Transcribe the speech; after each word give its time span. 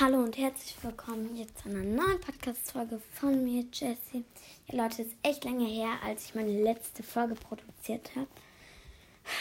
Hallo 0.00 0.18
und 0.18 0.38
herzlich 0.38 0.76
willkommen 0.82 1.34
jetzt 1.34 1.58
zu 1.58 1.68
einer 1.68 1.82
neuen 1.82 2.20
Podcast-Folge 2.20 3.00
von 3.14 3.42
mir, 3.42 3.64
Jessie. 3.72 4.24
Ja, 4.68 4.84
Leute, 4.84 5.02
es 5.02 5.08
ist 5.08 5.16
echt 5.24 5.44
lange 5.44 5.66
her, 5.66 5.90
als 6.04 6.26
ich 6.26 6.36
meine 6.36 6.62
letzte 6.62 7.02
Folge 7.02 7.34
produziert 7.34 8.14
habe. 8.14 8.28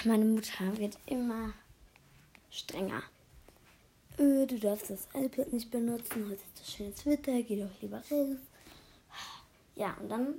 Meine 0.04 0.26
Mutter 0.26 0.76
wird 0.80 0.98
immer 1.06 1.54
strenger. 2.50 3.04
Äh, 4.18 4.48
du 4.48 4.58
darfst 4.58 4.90
das 4.90 5.08
iPad 5.14 5.54
nicht 5.54 5.70
benutzen, 5.70 6.26
heute 6.26 6.42
ist 6.42 6.60
das 6.60 6.74
schönes 6.74 7.06
Wetter, 7.06 7.44
geh 7.44 7.62
doch 7.62 7.80
lieber 7.80 7.98
raus. 8.10 8.38
Ja, 9.76 9.96
und 10.02 10.10
dann 10.10 10.34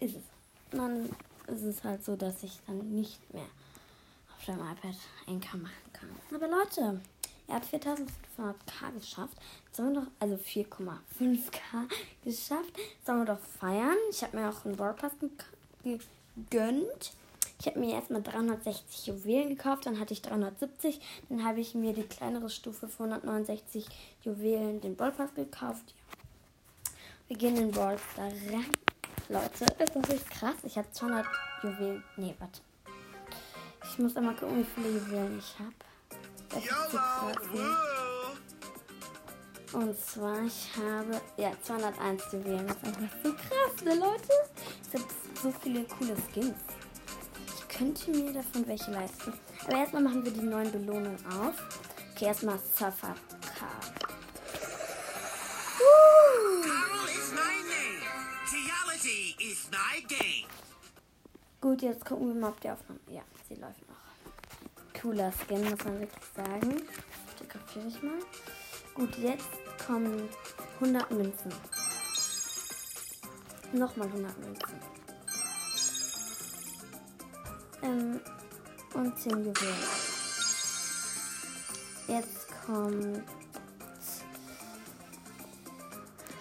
ist 0.00 0.16
es. 0.16 0.22
dann 0.72 1.08
ist 1.46 1.62
es 1.62 1.84
halt 1.84 2.04
so, 2.04 2.16
dass 2.16 2.42
ich 2.42 2.58
dann 2.66 2.90
nicht 2.90 3.32
mehr 3.32 3.46
auf 4.36 4.44
dem 4.44 4.56
iPad 4.56 4.96
Anchor 5.28 5.60
machen 5.60 5.92
kann. 5.92 6.08
Aber 6.34 6.48
Leute, 6.48 7.00
er 7.46 7.56
hat 7.56 7.64
4500k 7.64 8.92
geschafft. 8.98 9.36
Sollen 9.72 9.94
wir 9.94 10.02
doch, 10.02 10.10
also 10.20 10.36
4,5k 10.36 11.88
geschafft. 12.24 12.72
Sollen 13.04 13.20
wir 13.20 13.34
doch 13.34 13.40
feiern. 13.60 13.96
Ich 14.10 14.22
habe 14.22 14.36
mir 14.36 14.48
auch 14.48 14.64
einen 14.64 14.78
Wallpass 14.78 15.12
gegönnt. 15.82 17.12
Ich 17.60 17.66
habe 17.66 17.78
mir 17.78 17.94
erstmal 17.94 18.22
360 18.22 19.06
Juwelen 19.06 19.48
gekauft, 19.48 19.86
dann 19.86 20.00
hatte 20.00 20.12
ich 20.12 20.22
370. 20.22 21.00
Dann 21.28 21.44
habe 21.44 21.60
ich 21.60 21.74
mir 21.74 21.92
die 21.92 22.02
kleinere 22.02 22.50
Stufe 22.50 22.88
für 22.88 23.04
169 23.04 23.86
Juwelen, 24.22 24.80
den 24.80 24.96
Ballpass 24.96 25.32
gekauft. 25.34 25.94
Wir 27.28 27.36
gehen 27.36 27.56
in 27.56 27.70
Ball 27.70 27.96
da 28.16 28.24
rein. 28.24 28.66
Leute, 29.28 29.64
ist 29.64 29.96
das 29.96 30.08
nicht 30.08 30.30
krass? 30.30 30.56
Ich 30.64 30.76
habe 30.76 30.90
200 30.90 31.26
Juwelen. 31.62 32.04
Nee, 32.16 32.34
warte. 32.38 32.60
Ich 33.84 33.98
muss 33.98 34.16
einmal 34.16 34.34
gucken, 34.34 34.58
wie 34.58 34.64
viele 34.64 34.98
Juwelen 34.98 35.38
ich 35.38 35.58
habe. 35.58 35.72
Und 39.72 39.98
zwar, 39.98 40.42
ich 40.44 40.70
habe 40.76 41.20
ja 41.36 41.52
201 41.62 42.22
Juwelen. 42.32 42.66
Das 42.66 42.76
ist 42.76 42.84
einfach 42.84 43.16
so 43.24 43.32
krass, 43.32 43.84
ne 43.84 43.94
Leute? 43.94 44.28
Ich 44.86 45.00
habe 45.00 45.12
so 45.42 45.52
viele 45.62 45.84
coole 45.84 46.16
Skins. 46.32 46.54
Ich 47.46 47.76
könnte 47.76 48.10
mir 48.12 48.32
davon 48.32 48.66
welche 48.68 48.92
leisten. 48.92 49.32
Aber 49.66 49.76
erstmal 49.76 50.02
machen 50.02 50.24
wir 50.24 50.32
die 50.32 50.42
neuen 50.42 50.70
Belohnungen 50.70 51.18
auf. 51.26 51.54
Okay, 52.14 52.26
erstmal 52.26 52.58
Safari. 52.58 53.18
Gut, 61.60 61.80
jetzt 61.80 62.04
gucken 62.04 62.28
wir 62.28 62.34
mal, 62.34 62.50
ob 62.50 62.60
die 62.60 62.68
Aufnahme. 62.70 63.00
Ja, 63.08 63.22
sie 63.48 63.54
läuft 63.54 63.88
noch 63.88 63.96
cooler 65.00 65.32
Skin, 65.32 65.62
muss 65.68 65.84
man 65.84 66.00
wirklich 66.00 66.24
sagen. 66.34 66.82
Fotografiere 67.36 67.88
ich 67.88 68.02
mal. 68.02 68.18
Gut, 68.94 69.16
jetzt 69.18 69.48
kommen 69.86 70.28
100 70.80 71.10
Münzen. 71.10 71.52
Nochmal 73.72 74.06
100 74.08 74.38
Münzen. 74.38 74.80
Ähm, 77.82 78.20
und 78.94 79.18
10 79.18 79.32
Juwelen. 79.44 79.74
Jetzt 82.06 82.46
kommt 82.66 83.24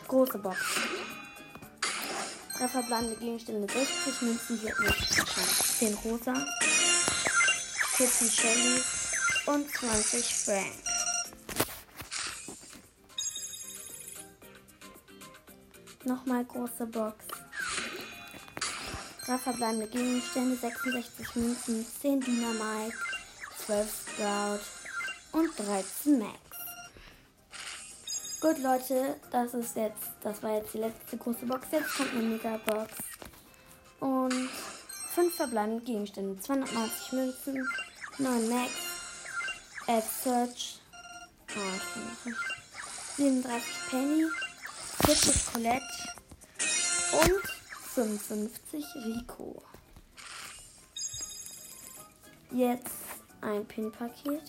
große 0.07 0.37
Box. 0.37 0.57
Drei 2.57 2.67
verbleibende 2.67 3.15
Gegenstände 3.15 3.67
60 3.67 4.21
Münzen, 4.21 4.63
nicht 4.63 5.79
10 5.79 5.93
rosa. 5.95 6.33
14 7.95 8.27
Shelly 8.27 8.83
und 9.45 9.69
20 9.69 10.35
Frank. 10.35 10.73
Nochmal 16.03 16.43
große 16.43 16.87
Box. 16.87 17.23
Drei 19.23 19.37
verbleibende 19.37 19.87
Gegenstände, 19.87 20.55
66 20.55 21.35
Münzen, 21.35 21.85
10 22.01 22.19
Dynamite, 22.21 22.97
12 23.63 23.87
Sprout 24.09 25.37
und 25.37 25.51
13 25.59 26.17
Max. 26.17 26.39
Gut, 28.41 28.57
Leute, 28.57 29.17
das 29.31 29.53
ist 29.53 29.75
jetzt, 29.75 30.09
das 30.23 30.41
war 30.41 30.55
jetzt 30.55 30.73
die 30.73 30.79
letzte 30.79 31.15
große 31.15 31.45
Box. 31.45 31.67
Jetzt 31.71 31.95
kommt 31.95 32.11
eine 32.13 32.23
Mega 32.23 32.57
Box. 32.65 32.91
Und 33.99 34.49
5 35.13 35.35
verbleibende 35.35 35.85
Gegenstände, 35.85 36.39
290 36.41 37.11
Münzen, 37.11 37.69
9 38.19 38.47
Max, 38.47 38.71
App 39.87 40.03
Search, 40.03 40.79
oh, 41.57 42.29
37 43.17 43.63
Penny, 43.89 44.25
40 45.03 45.51
Colette 45.51 45.85
und 47.13 47.41
55 47.95 48.85
Rico. 49.03 49.63
Jetzt 52.51 52.93
ein 53.41 53.65
Pin-Paket. 53.65 54.43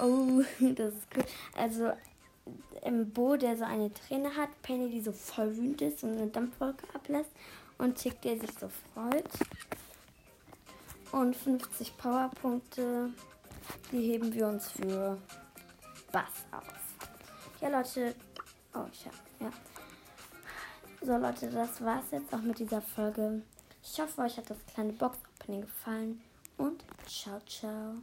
Oh, 0.00 0.42
das 0.60 0.94
ist 0.94 1.10
gut. 1.12 1.26
Also 1.56 1.92
im 2.82 3.12
Bo, 3.12 3.36
der 3.36 3.56
so 3.56 3.64
eine 3.64 3.94
Träne 3.94 4.34
hat, 4.34 4.50
Penny, 4.62 4.90
die 4.90 5.00
so 5.00 5.12
voll 5.12 5.56
wütend 5.56 5.82
ist 5.82 6.02
und 6.02 6.18
eine 6.18 6.26
Dampfwolke 6.26 6.86
ablässt 6.92 7.30
und 7.78 7.94
Tick, 7.94 8.20
der 8.22 8.40
sich 8.40 8.50
so 8.58 8.68
freut. 8.92 9.30
Und 11.14 11.36
50 11.36 11.96
Powerpunkte, 11.96 13.08
die 13.92 14.00
heben 14.00 14.34
wir 14.34 14.48
uns 14.48 14.72
für 14.72 15.16
Bass 16.10 16.44
auf. 16.50 16.64
Ja, 17.60 17.68
Leute. 17.68 18.16
Oh, 18.74 18.84
ich 18.90 19.06
hab, 19.06 19.14
ja. 19.38 19.52
So, 21.02 21.16
Leute, 21.16 21.48
das 21.50 21.80
war's 21.84 22.10
jetzt 22.10 22.34
auch 22.34 22.42
mit 22.42 22.58
dieser 22.58 22.82
Folge. 22.82 23.42
Ich 23.80 24.00
hoffe, 24.00 24.22
euch 24.22 24.36
hat 24.38 24.50
das 24.50 24.58
kleine 24.66 24.92
Box-Opening 24.92 25.60
gefallen. 25.60 26.20
Und 26.56 26.82
ciao, 27.06 27.38
ciao. 27.46 27.94